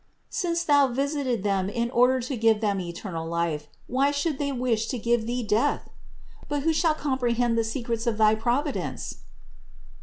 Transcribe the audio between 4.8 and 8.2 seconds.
to give Thee death? But who shall compre hend the secrets of